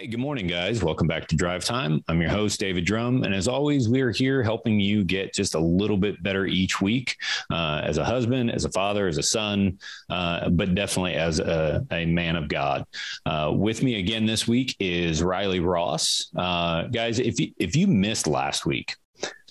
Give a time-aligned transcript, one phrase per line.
[0.00, 0.82] Hey, good morning, guys.
[0.82, 2.02] Welcome back to Drive Time.
[2.08, 3.22] I'm your host, David Drum.
[3.22, 6.80] And as always, we are here helping you get just a little bit better each
[6.80, 7.16] week
[7.50, 9.78] uh, as a husband, as a father, as a son,
[10.08, 12.86] uh, but definitely as a, a man of God.
[13.26, 16.30] Uh, with me again this week is Riley Ross.
[16.34, 18.96] Uh, guys, if you, if you missed last week,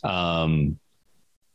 [0.04, 0.80] um,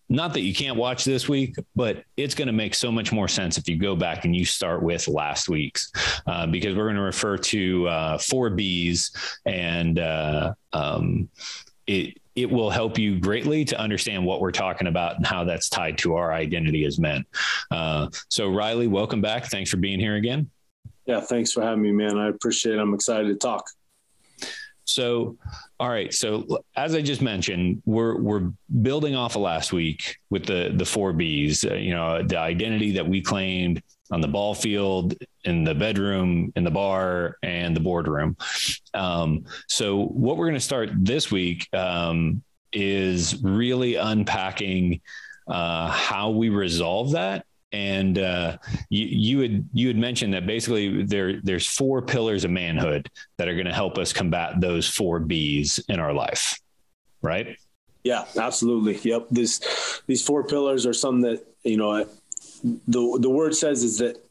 [0.08, 3.28] not that you can't watch this week, but it's going to make so much more
[3.28, 5.90] sense if you go back and you start with last week's,
[6.26, 9.10] uh, because we're going to refer to uh, four B's,
[9.46, 11.28] and uh, um,
[11.86, 15.68] it it will help you greatly to understand what we're talking about and how that's
[15.68, 17.24] tied to our identity as men.
[17.70, 19.46] Uh, so, Riley, welcome back.
[19.46, 20.50] Thanks for being here again.
[21.06, 22.18] Yeah, thanks for having me, man.
[22.18, 22.80] I appreciate it.
[22.80, 23.64] I'm excited to talk.
[24.84, 25.36] So,
[25.80, 26.12] all right.
[26.12, 28.50] So, as I just mentioned, we're we're
[28.82, 31.64] building off of last week with the the four B's.
[31.64, 36.52] Uh, you know, the identity that we claimed on the ball field, in the bedroom,
[36.56, 38.36] in the bar, and the boardroom.
[38.92, 45.00] Um, so, what we're going to start this week um, is really unpacking
[45.48, 48.56] uh, how we resolve that and uh,
[48.88, 53.48] you, you had you had mentioned that basically there there's four pillars of manhood that
[53.48, 56.60] are going to help us combat those four B's in our life,
[57.20, 57.58] right?
[58.04, 58.96] Yeah, absolutely.
[59.10, 59.26] Yep.
[59.32, 62.06] This these four pillars are some that you know
[62.62, 64.24] the the word says is that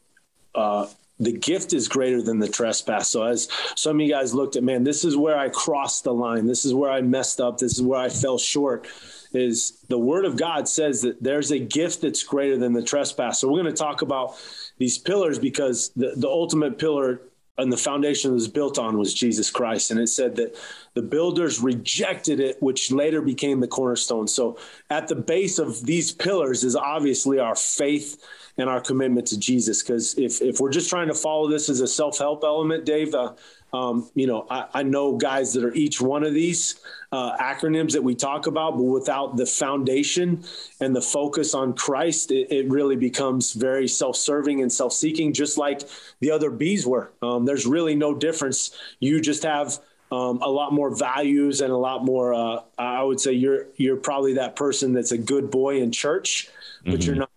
[0.54, 0.86] uh,
[1.24, 3.08] the gift is greater than the trespass.
[3.08, 6.14] So as some of you guys looked at, man, this is where I crossed the
[6.14, 6.46] line.
[6.46, 7.58] This is where I messed up.
[7.58, 8.86] This is where I fell short
[9.34, 13.40] is the word of God says that there's a gift that's greater than the trespass.
[13.40, 14.40] So we're going to talk about
[14.78, 17.20] these pillars because the, the ultimate pillar
[17.56, 19.90] and the foundation it was built on was Jesus Christ.
[19.90, 20.56] And it said that
[20.94, 24.26] the builders rejected it, which later became the cornerstone.
[24.26, 24.58] So
[24.90, 28.24] at the base of these pillars is obviously our faith
[28.58, 29.82] and our commitment to Jesus.
[29.82, 33.14] Because if, if we're just trying to follow this as a self help element, Dave,
[33.14, 33.32] uh,
[33.72, 36.76] um, you know, I, I, know guys that are each one of these
[37.10, 40.44] uh, acronyms that we talk about, but without the foundation
[40.80, 45.32] and the focus on Christ, it, it really becomes very self serving and self seeking,
[45.32, 45.82] just like
[46.20, 47.10] the other B's were.
[47.20, 48.78] Um, there's really no difference.
[49.00, 49.80] You just have
[50.12, 52.32] um, a lot more values and a lot more.
[52.32, 56.48] Uh, I would say you're you're probably that person that's a good boy in church,
[56.84, 57.02] but mm-hmm.
[57.02, 57.30] you're not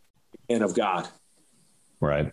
[0.50, 1.08] a man of God.
[2.00, 2.31] Right.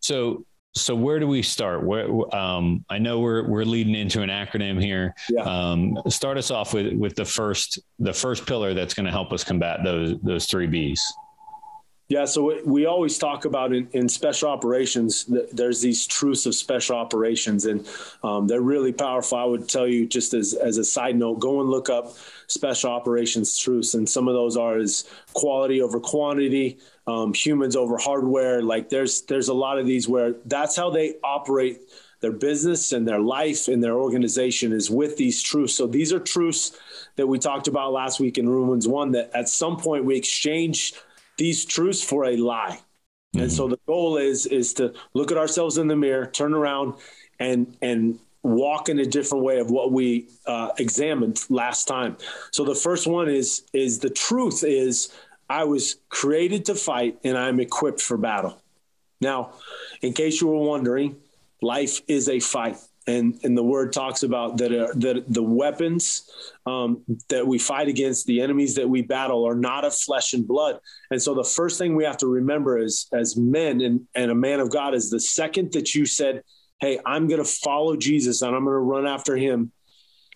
[0.00, 0.44] So
[0.76, 1.84] so where do we start?
[1.84, 5.14] Where um, I know we're we're leading into an acronym here.
[5.30, 5.42] Yeah.
[5.42, 9.32] Um, start us off with with the first the first pillar that's going to help
[9.32, 11.02] us combat those those three B's.
[12.08, 15.24] Yeah, so we always talk about in, in special operations.
[15.52, 17.88] There's these truths of special operations, and
[18.22, 19.38] um, they're really powerful.
[19.38, 22.14] I would tell you, just as as a side note, go and look up
[22.46, 27.98] special operations truths, and some of those are is quality over quantity, um, humans over
[27.98, 28.62] hardware.
[28.62, 31.80] Like there's there's a lot of these where that's how they operate
[32.20, 35.74] their business and their life and their organization is with these truths.
[35.74, 36.78] So these are truths
[37.16, 39.12] that we talked about last week in Romans one.
[39.12, 40.94] That at some point we exchange
[41.36, 42.78] these truths for a lie.
[43.34, 43.40] Mm-hmm.
[43.40, 46.94] And so the goal is is to look at ourselves in the mirror, turn around,
[47.38, 52.16] and and walk in a different way of what we uh, examined last time.
[52.52, 55.12] So the first one is is the truth is
[55.48, 58.60] I was created to fight and I'm equipped for battle.
[59.20, 59.52] Now,
[60.02, 61.16] in case you were wondering,
[61.62, 62.76] life is a fight.
[63.06, 66.30] And, and the word talks about that, uh, that the weapons
[66.64, 70.48] um, that we fight against, the enemies that we battle, are not of flesh and
[70.48, 70.78] blood.
[71.10, 74.34] And so the first thing we have to remember is, as men and, and a
[74.34, 76.42] man of God is the second that you said,
[76.80, 79.70] Hey, I'm going to follow Jesus and I'm going to run after him,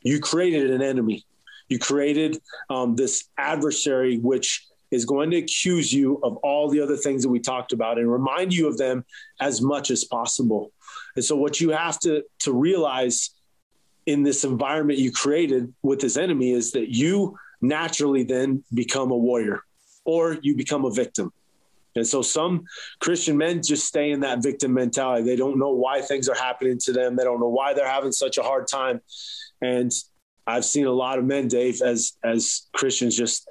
[0.03, 1.25] you created an enemy.
[1.69, 2.39] You created
[2.71, 7.29] um, this adversary, which is going to accuse you of all the other things that
[7.29, 9.05] we talked about and remind you of them
[9.41, 10.73] as much as possible.
[11.17, 13.31] And so what you have to to realize
[14.07, 19.17] in this environment you created with this enemy is that you naturally then become a
[19.17, 19.61] warrior
[20.05, 21.33] or you become a victim.
[21.95, 22.65] And so some
[23.01, 25.25] Christian men just stay in that victim mentality.
[25.25, 27.17] They don't know why things are happening to them.
[27.17, 29.01] They don't know why they're having such a hard time.
[29.61, 29.93] And
[30.47, 33.47] I've seen a lot of men, Dave, as as Christians just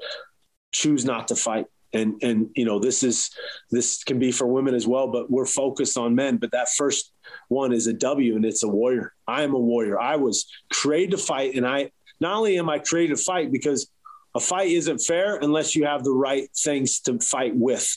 [0.72, 1.66] choose not to fight.
[1.94, 3.32] And and you know this is
[3.72, 6.38] this can be for women as well but we're focused on men.
[6.38, 7.14] But that first
[7.48, 9.14] one is a w and it's a warrior.
[9.26, 10.00] I am a warrior.
[10.00, 11.56] I was created to fight.
[11.56, 13.90] And i not only am i created to fight because
[14.36, 17.88] a fight isn't fair unless you have the right things to fight with.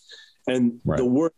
[0.46, 0.96] And right.
[0.96, 1.32] the word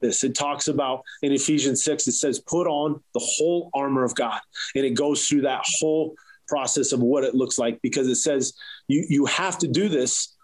[0.00, 4.16] this it talks about in ephesians 6 it says put on the whole armor of
[4.16, 4.40] god.
[4.74, 6.16] And it goes through that whole
[6.48, 8.54] process of what it looks like because it says
[8.88, 10.34] you you have to do this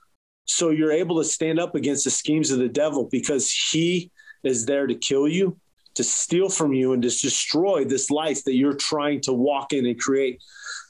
[0.44, 4.10] so you're able to stand up against the schemes of the devil because he
[4.42, 5.58] is there to kill you,
[5.94, 9.86] to steal from you and to destroy this life that you're trying to walk in
[9.86, 10.40] and create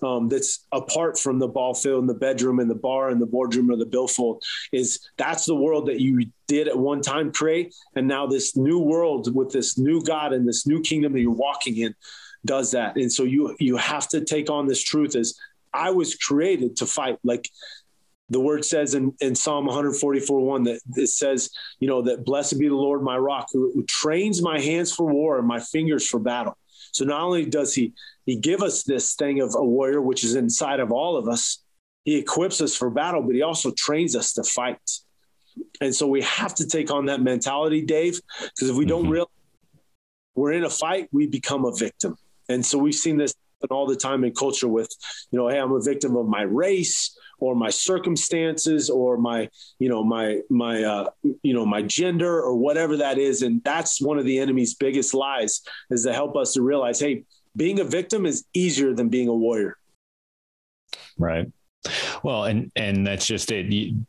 [0.03, 3.27] um, that's apart from the ball field and the bedroom and the bar and the
[3.27, 4.43] boardroom or the billfold
[4.73, 7.75] is that's the world that you did at one time create.
[7.97, 11.31] And now this new world with this new god and this new kingdom that you're
[11.31, 11.95] walking in
[12.45, 12.97] does that.
[12.97, 15.35] And so you you have to take on this truth as
[15.73, 17.19] i was created to fight.
[17.25, 17.49] Like
[18.31, 22.59] the word says in, in Psalm 144 1 that it says, you know, that blessed
[22.59, 26.07] be the Lord my rock, who, who trains my hands for war and my fingers
[26.07, 26.57] for battle.
[26.93, 27.93] So not only does he
[28.25, 31.63] he give us this thing of a warrior, which is inside of all of us,
[32.05, 34.79] he equips us for battle, but he also trains us to fight.
[35.81, 39.13] And so we have to take on that mentality, Dave, because if we don't mm-hmm.
[39.13, 39.29] realize
[40.35, 42.17] we're in a fight, we become a victim.
[42.49, 43.35] And so we've seen this
[43.71, 44.91] all the time in culture with,
[45.31, 49.89] you know, hey, I'm a victim of my race or my circumstances or my you
[49.89, 51.11] know my my uh,
[51.43, 53.43] you know my gender or whatever that is.
[53.43, 57.25] And that's one of the enemy's biggest lies is to help us to realize hey
[57.57, 59.77] being a victim is easier than being a warrior.
[61.19, 61.51] Right.
[62.23, 63.67] Well and and that's just it.
[63.67, 64.07] You,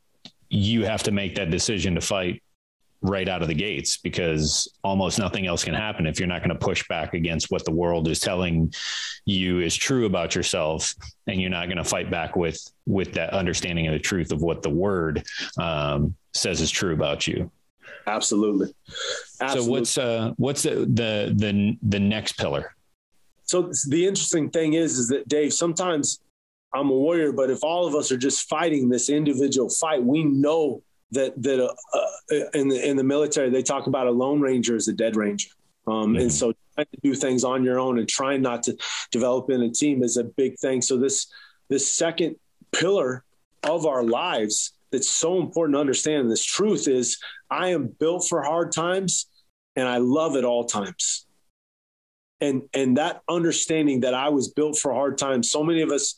[0.50, 2.42] you have to make that decision to fight
[3.02, 6.58] right out of the gates because almost nothing else can happen if you're not going
[6.58, 8.74] to push back against what the world is telling
[9.26, 10.94] you is true about yourself
[11.28, 14.42] and you're not going to fight back with with that understanding of the truth of
[14.42, 15.24] what the word
[15.60, 17.50] um, says is true about you
[18.08, 18.74] absolutely.
[19.42, 19.66] absolutely.
[19.66, 22.76] so what's uh what's the the the, the next pillar
[23.44, 26.20] so the interesting thing is is that dave sometimes
[26.74, 30.24] i'm a warrior but if all of us are just fighting this individual fight we
[30.24, 34.42] know that that uh, uh, in the in the military they talk about a lone
[34.42, 35.50] ranger as a dead ranger.
[35.88, 36.22] Um, mm-hmm.
[36.22, 38.78] And so trying to do things on your own and trying not to
[39.12, 40.82] develop in a team is a big thing.
[40.82, 41.28] So this
[41.70, 42.36] this second
[42.72, 43.24] pillar
[43.64, 46.30] of our lives that's so important to understand.
[46.30, 47.18] This truth is
[47.50, 49.28] I am built for hard times
[49.76, 51.26] and I love at all times.
[52.42, 55.50] And and that understanding that I was built for hard times.
[55.50, 56.16] So many of us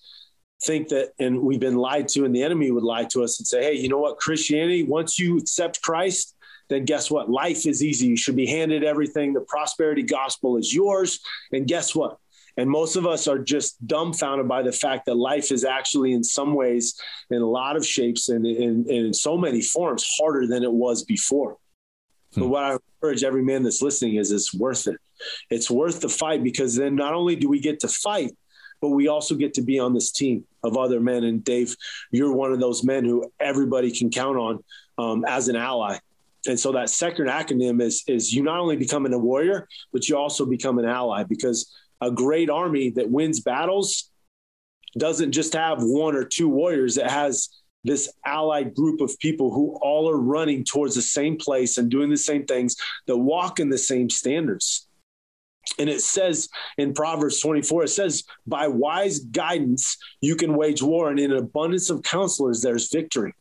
[0.64, 3.48] think that, and we've been lied to, and the enemy would lie to us and
[3.48, 4.18] say, hey, you know what?
[4.18, 6.36] Christianity, once you accept Christ,
[6.70, 7.30] then guess what?
[7.30, 8.08] Life is easy.
[8.08, 9.34] You should be handed everything.
[9.34, 11.20] The prosperity gospel is yours.
[11.52, 12.18] And guess what?
[12.58, 16.24] And most of us are just dumbfounded by the fact that life is actually, in
[16.24, 17.00] some ways,
[17.30, 21.04] in a lot of shapes and in, in so many forms, harder than it was
[21.04, 21.58] before.
[22.34, 22.42] Hmm.
[22.42, 24.98] But what I encourage every man that's listening is it's worth it.
[25.52, 28.32] It's worth the fight because then not only do we get to fight,
[28.82, 31.24] but we also get to be on this team of other men.
[31.24, 31.76] And Dave,
[32.12, 34.64] you're one of those men who everybody can count on
[34.98, 35.98] um, as an ally.
[36.48, 40.18] And so that second acronym is is you not only becoming a warrior, but you
[40.18, 44.12] also become an ally because a great army that wins battles
[44.98, 46.98] doesn't just have one or two warriors.
[46.98, 47.50] It has
[47.84, 52.10] this allied group of people who all are running towards the same place and doing
[52.10, 52.76] the same things
[53.08, 54.87] that walk in the same standards.
[55.80, 61.10] And it says in Proverbs 24, it says, by wise guidance, you can wage war,
[61.10, 63.34] and in an abundance of counselors, there's victory.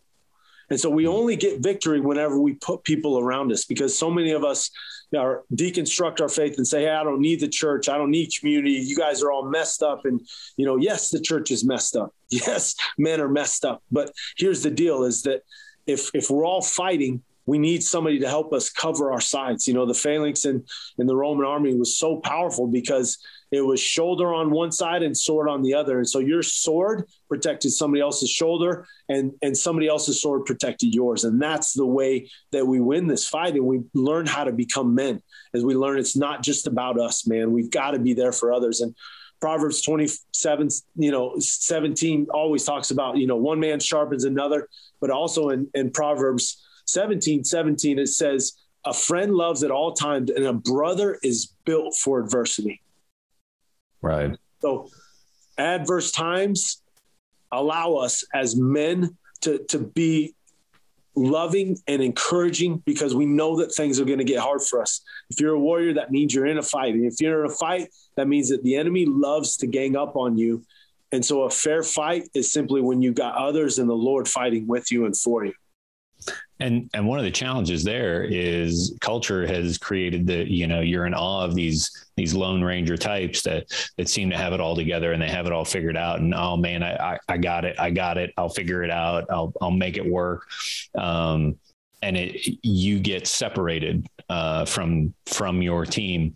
[0.70, 1.12] And so we mm-hmm.
[1.12, 4.70] only get victory whenever we put people around us because so many of us
[5.17, 7.88] are deconstruct our faith and say, Hey, I don't need the church.
[7.88, 8.73] I don't need community.
[8.73, 10.05] You guys are all messed up.
[10.05, 10.20] And,
[10.56, 12.12] you know, yes, the church is messed up.
[12.28, 13.84] Yes, men are messed up.
[13.93, 15.43] But here's the deal is that
[15.87, 19.66] if, if we're all fighting we need somebody to help us cover our sides.
[19.66, 20.64] You know, the phalanx in,
[20.98, 23.18] in the Roman army was so powerful because
[23.52, 25.99] it was shoulder on one side and sword on the other.
[25.99, 31.23] And so your sword protected somebody else's shoulder and, and somebody else's sword protected yours.
[31.23, 33.54] And that's the way that we win this fight.
[33.54, 35.23] And we learn how to become men
[35.54, 37.52] as we learn it's not just about us, man.
[37.52, 38.80] We've got to be there for others.
[38.80, 38.97] And
[39.40, 44.68] Proverbs 27, you know, 17 always talks about, you know, one man sharpens another,
[45.00, 48.52] but also in, in Proverbs 17, 17, it says,
[48.85, 52.81] a friend loves at all times and a brother is built for adversity.
[54.00, 54.37] Right.
[54.61, 54.88] So
[55.59, 56.83] adverse times
[57.50, 60.35] allow us as men to, to be
[61.16, 65.00] loving and encouraging because we know that things are going to get hard for us.
[65.31, 66.95] If you're a warrior, that means you're in a fight.
[66.95, 70.14] And if you're in a fight, that means that the enemy loves to gang up
[70.14, 70.62] on you.
[71.12, 74.66] And so a fair fight is simply when you got others and the Lord fighting
[74.66, 75.55] with you and for you.
[76.58, 81.06] And and one of the challenges there is culture has created the you know you're
[81.06, 83.66] in awe of these these lone ranger types that
[83.98, 86.20] that seem to have it all together and they have it all figured out.
[86.20, 87.78] And oh man I I, I got it.
[87.78, 88.32] I got it.
[88.38, 89.26] I'll figure it out.
[89.30, 90.46] I'll I'll make it work.
[90.96, 91.56] Um,
[92.02, 96.35] and it you get separated uh, from from your team,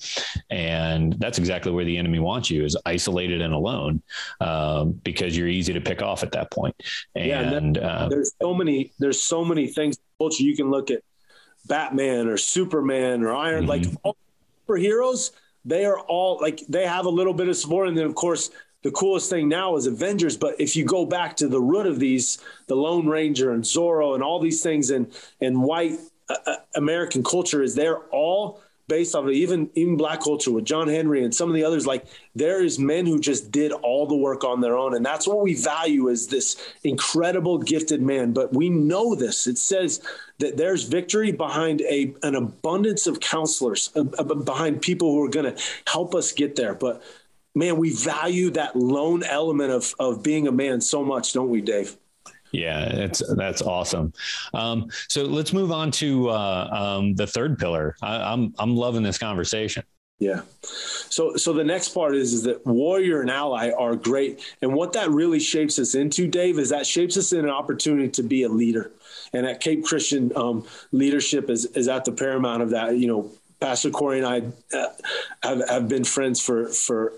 [0.50, 4.02] and that's exactly where the enemy wants you is isolated and alone
[4.40, 6.75] um, because you're easy to pick off at that point.
[7.14, 10.90] And, yeah, and uh, there's so many there's so many things culture you can look
[10.90, 11.02] at
[11.66, 14.04] Batman or Superman or Iron mm-hmm.
[14.04, 14.14] like
[14.68, 15.32] superheroes,
[15.64, 18.50] they are all like they have a little bit of support, and then of course
[18.82, 20.37] the coolest thing now is Avengers.
[20.37, 24.14] But if you go back to the root of these, the Lone Ranger and Zorro
[24.14, 25.99] and all these things, and and white
[26.75, 28.60] American culture is they're all
[28.90, 31.87] based off of even even black culture with John Henry and some of the others.
[31.87, 35.26] Like there is men who just did all the work on their own, and that's
[35.26, 38.32] what we value as this incredible gifted man.
[38.32, 39.46] But we know this.
[39.46, 40.02] It says
[40.38, 45.30] that there's victory behind a an abundance of counselors, uh, uh, behind people who are
[45.30, 46.75] going to help us get there.
[46.75, 47.02] But
[47.54, 51.60] man, we value that lone element of of being a man so much, don't we,
[51.62, 51.96] Dave?
[52.52, 54.12] Yeah, that's that's awesome.
[54.54, 57.97] Um, so let's move on to uh, um, the third pillar.
[58.02, 59.85] I, I'm I'm loving this conversation.
[60.19, 60.42] Yeah.
[60.62, 64.92] So so the next part is is that warrior and ally are great, and what
[64.92, 68.42] that really shapes us into, Dave, is that shapes us in an opportunity to be
[68.42, 68.92] a leader.
[69.33, 72.99] And at Cape Christian, um, leadership is is at the paramount of that.
[72.99, 73.30] You know,
[73.61, 74.88] Pastor Corey and I uh,
[75.42, 77.14] have have been friends for for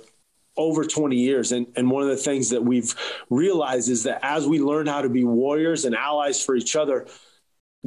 [0.56, 1.52] over 20 years.
[1.52, 2.94] And, and one of the things that we've
[3.30, 7.06] realized is that as we learn how to be warriors and allies for each other,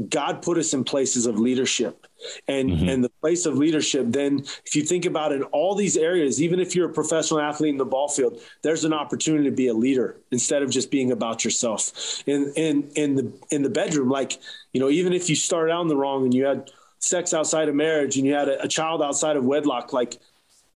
[0.09, 2.05] God put us in places of leadership.
[2.47, 2.89] And mm-hmm.
[2.89, 6.59] and the place of leadership, then if you think about in all these areas, even
[6.59, 9.73] if you're a professional athlete in the ball field, there's an opportunity to be a
[9.73, 12.23] leader instead of just being about yourself.
[12.25, 14.39] In in in the in the bedroom, like,
[14.73, 17.69] you know, even if you started out in the wrong and you had sex outside
[17.69, 20.17] of marriage and you had a, a child outside of wedlock, like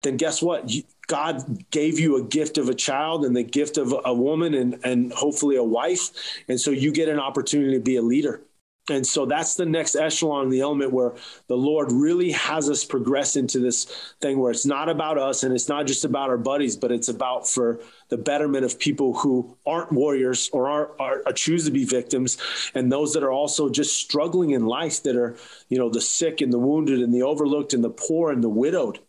[0.05, 0.71] then guess what?
[1.07, 4.79] God gave you a gift of a child and the gift of a woman and,
[4.83, 6.09] and hopefully a wife.
[6.47, 8.41] And so you get an opportunity to be a leader.
[8.88, 11.13] And so that's the next echelon, the element where
[11.47, 13.85] the Lord really has us progress into this
[14.21, 17.09] thing where it's not about us and it's not just about our buddies, but it's
[17.09, 21.71] about for the betterment of people who aren't warriors or are, are, are choose to
[21.71, 22.38] be victims
[22.75, 25.35] and those that are also just struggling in life that are,
[25.69, 28.50] you know, the sick and the wounded and the overlooked and the poor and the
[28.50, 29.00] widowed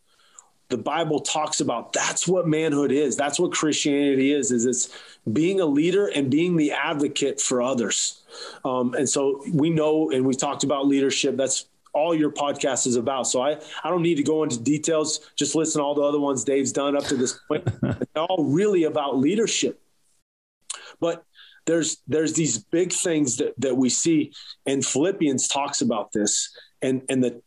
[0.69, 3.17] the Bible talks about that's what manhood is.
[3.17, 4.89] That's what Christianity is, is it's
[5.33, 8.23] being a leader and being the advocate for others.
[8.65, 11.37] Um, and so we know, and we talked about leadership.
[11.37, 13.27] That's all your podcast is about.
[13.27, 15.31] So I, I don't need to go into details.
[15.37, 17.65] Just listen to all the other ones Dave's done up to this point.
[17.81, 19.81] They're all really about leadership.
[21.01, 21.25] But
[21.65, 24.33] there's there's these big things that, that we see,
[24.67, 26.57] and Philippians talks about this.
[26.83, 27.43] And and the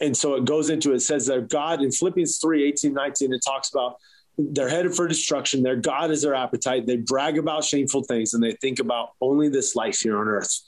[0.00, 3.42] and so it goes into it says that God in Philippians 3 18, 19, it
[3.44, 3.96] talks about
[4.36, 5.62] they're headed for destruction.
[5.62, 6.86] Their God is their appetite.
[6.86, 10.60] They brag about shameful things and they think about only this life here on earth.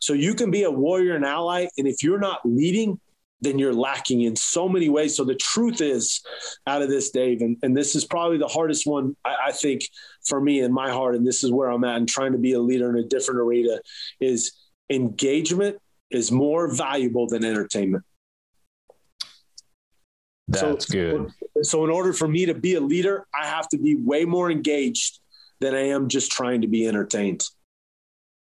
[0.00, 1.66] So you can be a warrior and ally.
[1.76, 2.98] And if you're not leading,
[3.42, 5.16] then you're lacking in so many ways.
[5.16, 6.22] So the truth is
[6.66, 9.82] out of this, Dave, and, and this is probably the hardest one, I, I think,
[10.26, 11.16] for me in my heart.
[11.16, 13.40] And this is where I'm at and trying to be a leader in a different
[13.40, 13.80] arena
[14.20, 14.52] is
[14.88, 15.76] engagement
[16.10, 18.04] is more valuable than entertainment.
[20.52, 21.32] That's so, good.
[21.62, 24.50] So, in order for me to be a leader, I have to be way more
[24.50, 25.20] engaged
[25.60, 27.44] than I am just trying to be entertained.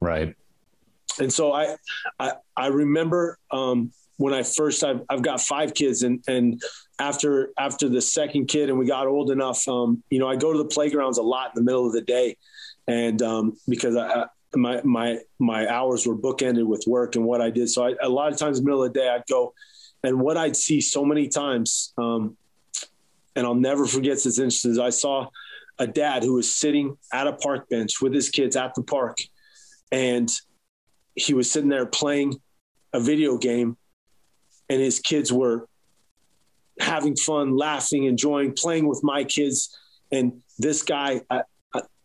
[0.02, 0.36] Right.
[1.20, 1.76] And so I,
[2.18, 6.62] I, I remember um, when I first I've, I've got five kids and and
[7.00, 10.52] after after the second kid and we got old enough, um, you know, I go
[10.52, 12.38] to the playgrounds a lot in the middle of the day,
[12.88, 14.26] and um, because I,
[14.56, 18.10] my my my hours were bookended with work and what I did, so I, a
[18.10, 19.54] lot of times in the middle of the day I'd go
[20.04, 22.38] and what I'd see so many times, um,
[23.36, 24.80] and I'll never forget this instance.
[24.80, 25.28] I saw
[25.78, 29.18] a dad who was sitting at a park bench with his kids at the park,
[29.92, 30.30] and
[31.16, 32.40] he was sitting there playing
[32.94, 33.78] a video game,
[34.70, 35.68] and his kids were
[36.80, 39.78] having fun, laughing, enjoying, playing with my kids.
[40.12, 41.44] And this guy, I,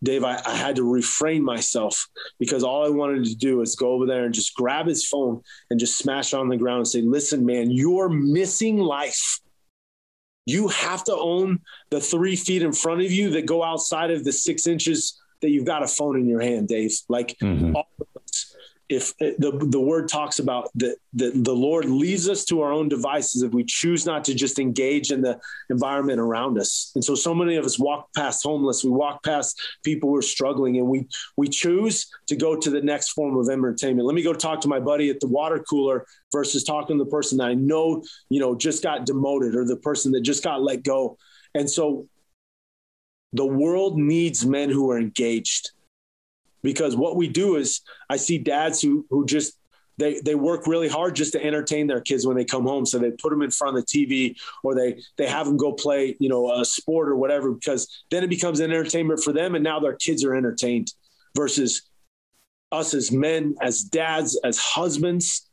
[0.02, 3.92] Dave, I, I, had to refrain myself because all I wanted to do was go
[3.92, 5.40] over there and just grab his phone
[5.70, 9.40] and just smash it on the ground and say, listen, man, you're missing life.
[10.44, 14.24] You have to own the three feet in front of you that go outside of
[14.24, 16.92] the six inches that you've got a phone in your hand, Dave.
[17.08, 17.74] Like mm-hmm.
[18.94, 22.72] If eh, the the word talks about that the, the Lord leaves us to our
[22.72, 26.92] own devices if we choose not to just engage in the environment around us.
[26.94, 30.22] And so so many of us walk past homeless, we walk past people who are
[30.22, 34.06] struggling, and we we choose to go to the next form of entertainment.
[34.06, 37.10] Let me go talk to my buddy at the water cooler versus talking to the
[37.10, 40.62] person that I know, you know, just got demoted or the person that just got
[40.62, 41.18] let go.
[41.54, 42.08] And so
[43.32, 45.72] the world needs men who are engaged
[46.64, 49.56] because what we do is I see dads who who just
[49.98, 52.84] they they work really hard just to entertain their kids when they come home.
[52.86, 55.72] So they put them in front of the TV or they they have them go
[55.72, 59.54] play you know a sport or whatever because then it becomes an entertainment for them
[59.54, 60.92] and now their kids are entertained
[61.36, 61.82] versus
[62.72, 65.48] us as men, as dads, as husbands.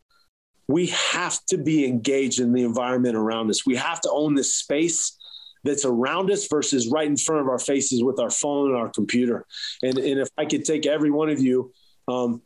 [0.67, 3.65] we have to be engaged in the environment around us.
[3.65, 5.17] We have to own this space
[5.63, 8.89] that's around us versus right in front of our faces with our phone and our
[8.89, 9.45] computer.
[9.83, 11.71] And, and if I could take every one of you
[12.07, 12.41] um,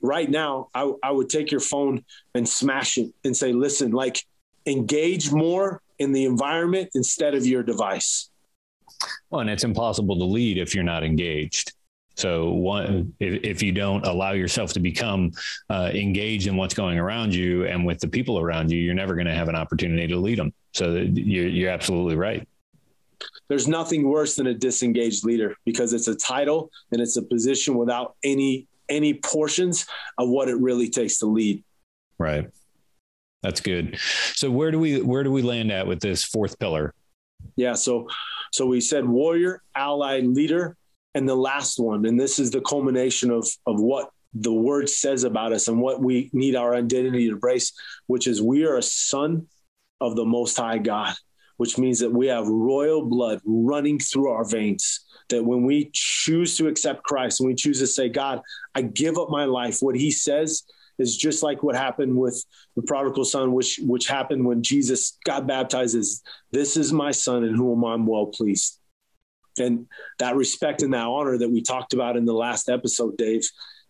[0.00, 4.24] right now, I, I would take your phone and smash it and say, listen, like
[4.66, 8.30] engage more in the environment instead of your device.
[9.30, 11.72] Well, and it's impossible to lead if you're not engaged.
[12.16, 15.32] So one, if, if you don't allow yourself to become
[15.68, 19.14] uh, engaged in what's going around you and with the people around you, you're never
[19.14, 20.52] going to have an opportunity to lead them.
[20.76, 22.46] So you're, you're absolutely right.
[23.48, 27.76] There's nothing worse than a disengaged leader because it's a title and it's a position
[27.76, 29.86] without any any portions
[30.18, 31.64] of what it really takes to lead.
[32.18, 32.48] Right.
[33.42, 33.98] That's good.
[34.34, 36.92] So where do we where do we land at with this fourth pillar?
[37.56, 38.08] Yeah, so
[38.52, 40.76] so we said warrior, ally, leader,
[41.14, 45.24] and the last one, and this is the culmination of of what the word says
[45.24, 47.72] about us and what we need our identity to embrace,
[48.08, 49.46] which is we are a son
[50.00, 51.14] of the Most High God,
[51.56, 55.04] which means that we have royal blood running through our veins.
[55.28, 58.40] That when we choose to accept Christ and we choose to say, God,
[58.74, 60.62] I give up my life, what He says
[60.98, 62.42] is just like what happened with
[62.76, 65.96] the prodigal son, which which happened when Jesus got baptized.
[65.96, 66.22] Is
[66.52, 68.78] this is my son in whom I'm well pleased
[69.58, 69.86] and
[70.18, 73.42] that respect and that honor that we talked about in the last episode, Dave,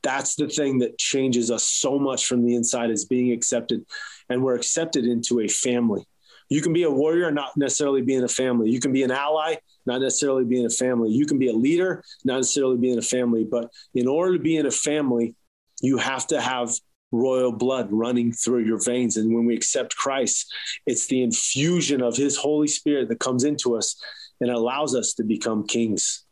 [0.02, 3.84] that's the thing that changes us so much from the inside is being accepted.
[4.28, 6.06] And we're accepted into a family.
[6.48, 8.70] You can be a warrior, not necessarily be in a family.
[8.70, 11.10] You can be an ally, not necessarily be in a family.
[11.10, 13.44] You can be a leader, not necessarily be in a family.
[13.44, 15.34] But in order to be in a family,
[15.82, 16.72] you have to have
[17.12, 19.16] royal blood running through your veins.
[19.16, 20.52] And when we accept Christ,
[20.86, 23.96] it's the infusion of his Holy Spirit that comes into us
[24.40, 26.24] and allows us to become kings.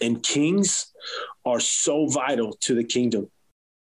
[0.00, 0.92] And kings
[1.44, 3.30] are so vital to the kingdom.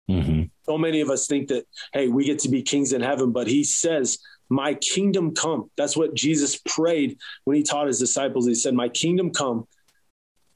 [0.10, 0.41] Mm-hmm.
[0.64, 3.48] So many of us think that, hey, we get to be kings in heaven, but
[3.48, 5.70] he says, My kingdom come.
[5.78, 8.46] That's what Jesus prayed when he taught his disciples.
[8.46, 9.68] He said, My kingdom come,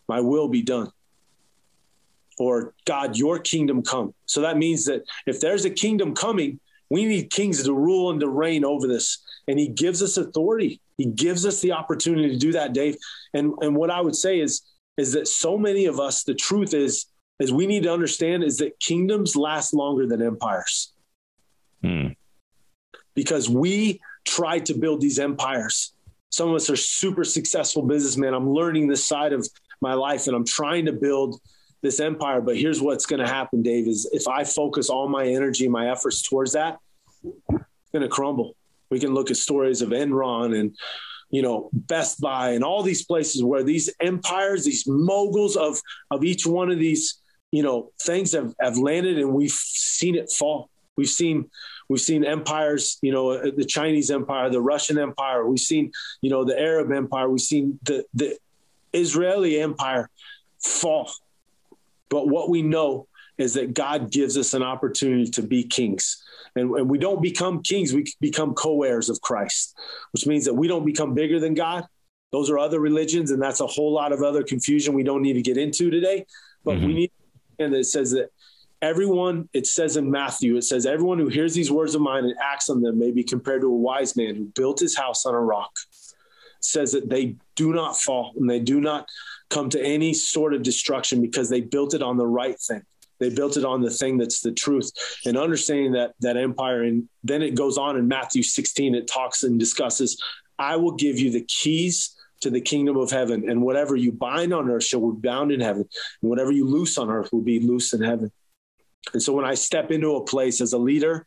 [0.08, 0.92] my will be done.
[2.38, 4.14] Or, God, your kingdom come.
[4.26, 8.20] So that means that if there's a kingdom coming, we need kings to rule and
[8.20, 9.24] to reign over this.
[9.48, 10.82] And he gives us authority.
[10.98, 12.98] He gives us the opportunity to do that, Dave.
[13.34, 14.62] And and what I would say is
[14.98, 17.08] is that so many of us, the truth is,
[17.40, 20.94] is we need to understand is that kingdoms last longer than empires.
[21.82, 22.10] Hmm.
[23.14, 25.94] Because we tried to build these empires.
[26.30, 28.34] Some of us are super successful businessmen.
[28.34, 29.48] I'm learning this side of
[29.82, 31.40] my life and I'm trying to build
[31.82, 32.42] this empire.
[32.42, 35.90] But here's what's going to happen, Dave, is if I focus all my energy, my
[35.92, 36.80] efforts towards that,
[37.24, 38.56] it's going to crumble.
[38.90, 40.76] We can look at stories of Enron and
[41.30, 46.24] you know Best Buy and all these places where these empires, these moguls of of
[46.24, 50.70] each one of these you know things have have landed, and we've seen it fall.
[50.98, 51.50] We've seen
[51.90, 55.46] we've seen empires, you know, uh, the Chinese empire, the Russian empire.
[55.48, 57.30] We've seen you know the Arab empire.
[57.30, 58.38] We've seen the the
[58.94, 60.10] Israeli empire
[60.60, 61.12] fall.
[62.10, 66.24] But what we know is that God gives us an opportunity to be kings.
[66.56, 69.76] And, and we don't become kings, we become co heirs of Christ,
[70.12, 71.86] which means that we don't become bigger than God.
[72.32, 75.34] Those are other religions, and that's a whole lot of other confusion we don't need
[75.34, 76.26] to get into today.
[76.64, 76.88] But mm-hmm.
[76.88, 77.12] we need,
[77.60, 78.30] and it says that
[78.82, 82.36] everyone, it says in Matthew, it says, everyone who hears these words of mine and
[82.42, 85.34] acts on them may be compared to a wise man who built his house on
[85.34, 85.72] a rock.
[86.02, 89.08] It says that they do not fall and they do not
[89.50, 92.82] come to any sort of destruction because they built it on the right thing.
[93.20, 94.92] They built it on the thing that's the truth
[95.26, 96.84] and understanding that that empire.
[96.84, 100.22] And then it goes on in Matthew 16, it talks and discusses,
[100.60, 102.15] I will give you the keys
[102.46, 103.50] to the kingdom of heaven.
[103.50, 105.90] And whatever you bind on earth shall be bound in heaven.
[106.22, 108.32] And whatever you loose on earth will be loose in heaven.
[109.14, 111.26] And so when I step into a place as a leader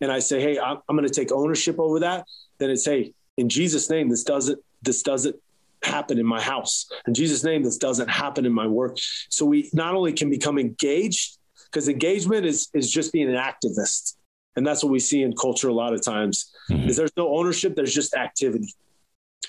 [0.00, 2.26] and I say, Hey, I'm, I'm going to take ownership over that,
[2.58, 5.36] then it's, Hey, in Jesus name, this doesn't, this doesn't
[5.84, 6.90] happen in my house.
[7.06, 8.96] In Jesus' name, this doesn't happen in my work.
[9.30, 11.38] So we not only can become engaged,
[11.70, 14.14] because engagement is is just being an activist.
[14.56, 16.50] And that's what we see in culture a lot of times.
[16.70, 16.88] Mm-hmm.
[16.88, 18.72] Is there's no ownership, there's just activity.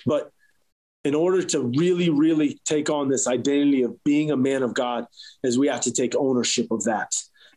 [0.06, 0.32] But
[1.04, 5.06] in order to really, really take on this identity of being a man of God,
[5.44, 7.12] is we have to take ownership of that.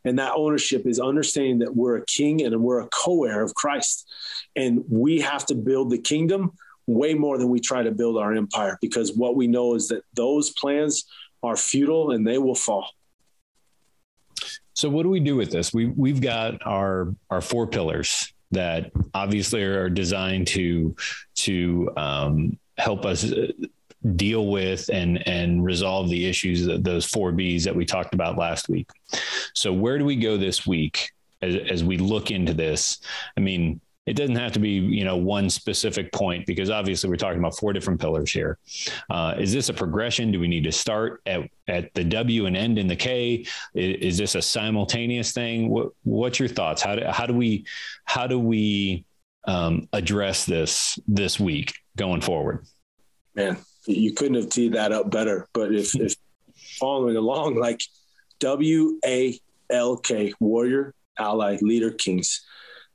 [0.05, 4.09] And that ownership is understanding that we're a king and we're a co-heir of Christ.
[4.57, 6.53] And we have to build the kingdom
[6.87, 10.03] way more than we try to build our empire because what we know is that
[10.14, 11.05] those plans
[11.42, 12.90] are futile and they will fall.
[14.74, 15.74] So what do we do with this?
[15.74, 20.96] We we've got our our four pillars that obviously are designed to
[21.37, 23.49] to um, help us uh,
[24.16, 28.38] deal with and and resolve the issues that those four B's that we talked about
[28.38, 28.88] last week.
[29.55, 31.11] So where do we go this week
[31.43, 33.01] as, as we look into this,
[33.37, 37.16] I mean, it doesn't have to be you know one specific point because obviously we're
[37.16, 38.59] talking about four different pillars here.
[39.11, 40.33] Uh, is this a progression?
[40.33, 43.45] Do we need to start at at the W and end in the K?
[43.75, 45.69] Is, is this a simultaneous thing?
[45.69, 46.83] What, what's your thoughts?
[46.83, 47.66] How do how do we
[48.05, 49.05] how do we
[49.45, 52.66] um, address this this week going forward?
[53.35, 55.48] Man, you couldn't have teed that up better.
[55.53, 56.14] But if, if
[56.79, 57.81] following along, like
[58.40, 59.38] W A
[59.70, 62.44] L K, warrior, ally, leader, kings,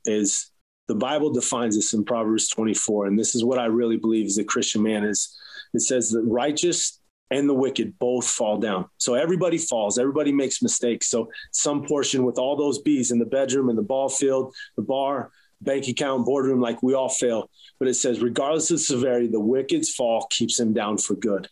[0.04, 0.50] is
[0.88, 3.06] the Bible defines this in Proverbs 24.
[3.06, 5.36] And this is what I really believe as a Christian man is
[5.74, 8.86] it says the righteous and the wicked both fall down.
[8.98, 11.08] So everybody falls, everybody makes mistakes.
[11.08, 14.82] So some portion with all those B's in the bedroom, in the ball field, the
[14.82, 17.50] bar, bank account, boardroom, like we all fail.
[17.78, 21.48] But it says, regardless of severity, the wicked's fall keeps him down for good.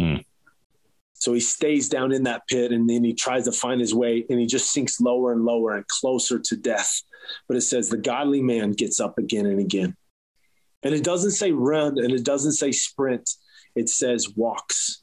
[0.00, 0.24] Mm.
[1.14, 4.26] So he stays down in that pit and then he tries to find his way
[4.28, 7.00] and he just sinks lower and lower and closer to death.
[7.48, 9.96] But it says the godly man gets up again and again.
[10.82, 13.30] And it doesn't say run and it doesn't say sprint,
[13.74, 15.02] it says walks.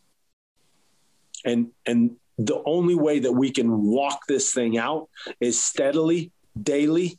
[1.43, 7.17] And and the only way that we can walk this thing out is steadily, daily,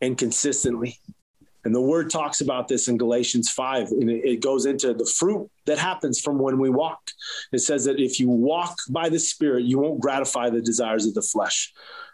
[0.00, 0.98] and consistently.
[1.64, 5.50] And the word talks about this in Galatians 5, and it goes into the fruit
[5.66, 7.10] that happens from when we walk.
[7.52, 11.12] It says that if you walk by the Spirit, you won't gratify the desires of
[11.12, 11.72] the flesh.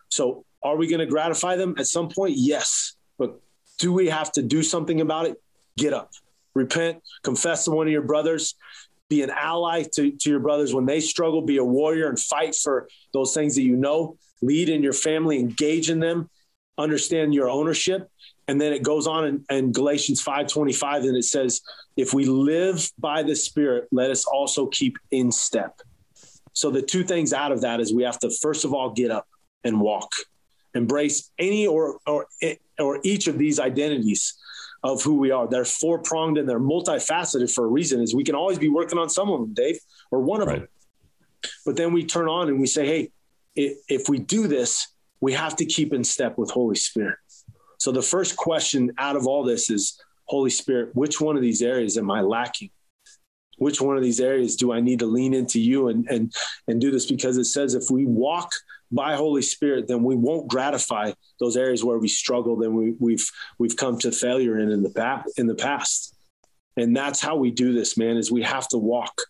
[0.09, 2.35] So, are we going to gratify them at some point?
[2.37, 2.95] Yes.
[3.19, 3.41] But
[3.79, 5.41] do we have to do something about it?
[5.79, 6.11] Get up,
[6.55, 8.57] repent, confess to one of your brothers,
[9.09, 12.57] be an ally to, to your brothers when they struggle, be a warrior and fight
[12.57, 16.29] for those things that you know, lead in your family, engage in them,
[16.79, 18.11] understand your ownership
[18.49, 21.63] and then it goes on in, in galatians 5.25 and it says
[21.97, 25.81] if we live by the spirit let us also keep in step.
[26.57, 29.11] So the two things out of that is we have to first of all get
[29.11, 29.29] up
[29.63, 30.11] and walk.
[30.75, 32.27] Embrace any or or
[32.79, 34.35] or each of these identities
[34.83, 35.47] of who we are.
[35.47, 38.99] They're four pronged and they're multifaceted for a reason is we can always be working
[38.99, 39.79] on some of them dave
[40.11, 40.61] or one of right.
[40.61, 40.69] them.
[41.67, 43.11] But then we turn on and we say hey
[43.55, 44.89] if we do this
[45.21, 47.19] we have to keep in step with Holy Spirit.
[47.79, 51.63] So the first question out of all this is Holy Spirit, which one of these
[51.63, 52.71] areas am I lacking?
[53.59, 56.33] Which one of these areas do I need to lean into you and and
[56.69, 57.07] and do this?
[57.07, 58.51] Because it says if we walk
[58.93, 63.27] by Holy Spirit, then we won't gratify those areas where we struggle, then we, we've
[63.59, 66.15] we've come to failure in in the past in the past.
[66.77, 69.23] And that's how we do this, man, is we have to walk.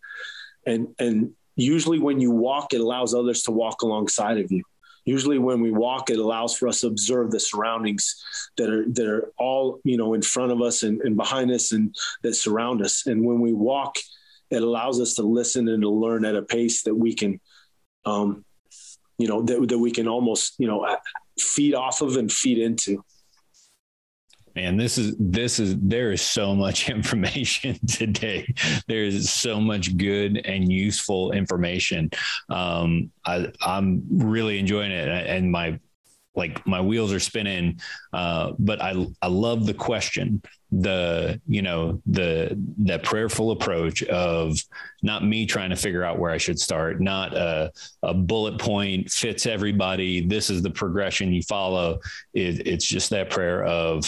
[0.67, 4.65] And and usually when you walk, it allows others to walk alongside of you
[5.07, 8.23] usually when we walk it allows for us to observe the surroundings
[8.59, 11.73] that are that are all you know in front of us and, and behind us
[11.73, 13.07] and that surround us.
[13.07, 13.97] And when we walk
[14.51, 17.41] it allows us to listen and to learn at a pace that we can
[18.05, 18.45] um,
[19.19, 20.97] you know that, that we can almost you know
[21.39, 23.03] feed off of and feed into
[24.57, 28.53] man this is this is there is so much information today.
[28.89, 32.11] There is so much good and useful information.
[32.49, 35.79] Um, I, i'm really enjoying it and my
[36.35, 37.81] like my wheels are spinning.
[38.13, 40.43] Uh, but i i love the question
[40.73, 44.59] the you know the the prayerful approach of
[45.03, 47.71] not me trying to figure out where i should start not a,
[48.03, 50.27] a bullet point fits everybody.
[50.27, 52.01] This is the progression you follow.
[52.35, 54.05] It, it's just that prayer of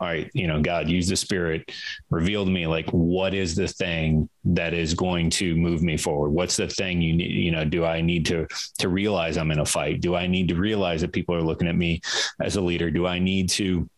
[0.00, 1.70] all right, you know, God, use the spirit,
[2.08, 6.30] reveal to me like what is the thing that is going to move me forward?
[6.30, 8.46] What's the thing you need, you know, do I need to
[8.78, 10.00] to realize I'm in a fight?
[10.00, 12.00] Do I need to realize that people are looking at me
[12.40, 12.90] as a leader?
[12.90, 13.88] Do I need to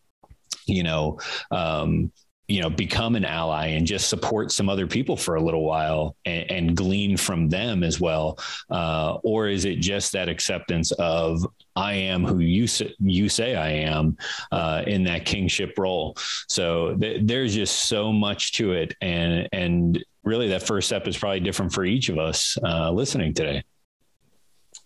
[0.65, 1.19] you know
[1.51, 2.11] um,
[2.53, 6.15] you know become an ally and just support some other people for a little while
[6.25, 8.37] and, and glean from them as well.
[8.69, 11.43] Uh, or is it just that acceptance of
[11.75, 14.15] i am who you say, you say i am
[14.51, 16.15] uh, in that kingship role?
[16.47, 18.93] So th- there's just so much to it.
[19.01, 23.33] And and really that first step is probably different for each of us uh, listening
[23.33, 23.63] today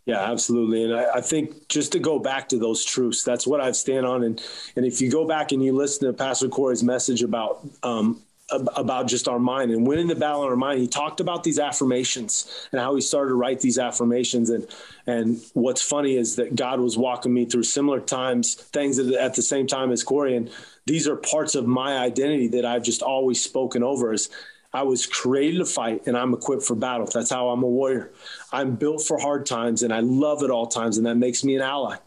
[0.07, 0.85] yeah, absolutely.
[0.85, 4.05] And I, I, think just to go back to those truths, that's what I stand
[4.05, 4.23] on.
[4.23, 4.41] And
[4.77, 9.07] and if you go back and you listen to Pastor Corey's message about um, about
[9.07, 12.69] just our mind and winning the battle in our mind, he talked about these affirmations
[12.71, 14.49] and how he started to write these affirmations.
[14.49, 14.65] And
[15.07, 19.41] and what's funny is that God was walking me through similar times, things at the
[19.41, 20.37] same time as Corey.
[20.37, 20.49] And
[20.85, 24.29] these are parts of my identity that I've just always spoken over as
[24.77, 27.07] I was created to fight and I'm equipped for battle.
[27.11, 28.11] That's how I'm a warrior.
[28.51, 31.55] I'm built for hard times and I love at all times, and that makes me
[31.55, 31.97] an ally.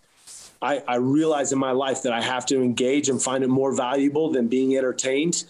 [0.63, 3.75] I, I realize in my life that I have to engage and find it more
[3.75, 5.45] valuable than being entertained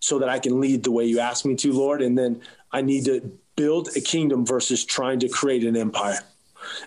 [0.00, 2.00] so that I can lead the way you ask me to, Lord.
[2.00, 2.40] And then
[2.72, 6.20] I need to build a kingdom versus trying to create an empire.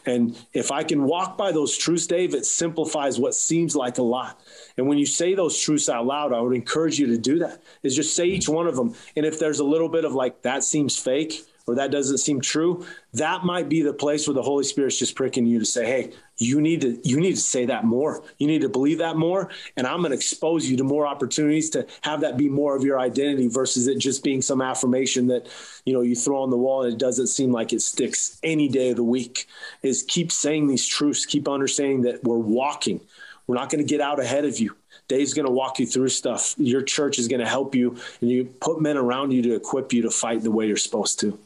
[0.05, 4.03] And if I can walk by those truths, Dave, it simplifies what seems like a
[4.03, 4.39] lot.
[4.77, 7.61] And when you say those truths out loud, I would encourage you to do that.
[7.83, 8.93] Is just say each one of them.
[9.15, 12.41] And if there's a little bit of like that seems fake or that doesn't seem
[12.41, 15.85] true, that might be the place where the Holy Spirit's just pricking you to say,
[15.85, 18.23] "Hey, you need to you need to say that more.
[18.37, 21.69] You need to believe that more, and I'm going to expose you to more opportunities
[21.71, 25.47] to have that be more of your identity versus it just being some affirmation that
[25.85, 28.69] you know you throw on the wall and it doesn't seem like it sticks any
[28.69, 29.47] day of the week.
[29.81, 33.01] Is keep saying these truths, keep understanding that we're walking.
[33.47, 34.75] We're not going to get out ahead of you.
[35.07, 36.53] Dave's going to walk you through stuff.
[36.57, 39.93] Your church is going to help you, and you put men around you to equip
[39.93, 41.39] you to fight the way you're supposed to.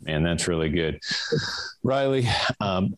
[0.00, 1.00] Man, that's really good.
[1.82, 2.28] Riley,
[2.60, 2.96] um,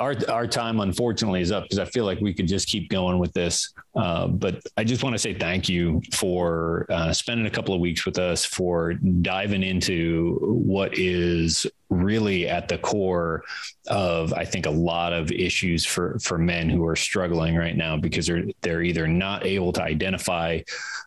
[0.00, 3.20] our, our time unfortunately is up because I feel like we could just keep going
[3.20, 3.72] with this.
[3.94, 7.80] Uh, but I just want to say thank you for uh, spending a couple of
[7.80, 13.44] weeks with us, for diving into what is really at the core
[13.86, 17.96] of, I think, a lot of issues for, for men who are struggling right now
[17.96, 20.60] because they're, they're either not able to identify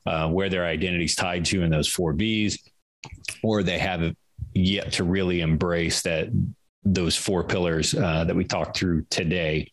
[0.05, 2.59] uh, where their identity is tied to in those four Bs
[3.43, 4.15] or they have
[4.53, 6.29] yet to really embrace that
[6.85, 9.71] those four pillars uh, that we talked through today.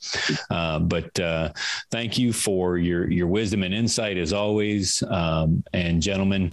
[0.51, 1.53] Uh, but uh,
[1.91, 5.03] thank you for your your wisdom and insight as always.
[5.09, 6.53] Um, and gentlemen,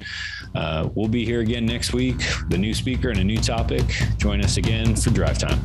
[0.55, 2.17] uh, we'll be here again next week.
[2.49, 3.83] The new speaker and a new topic.
[4.17, 5.59] Join us again for Drive Time.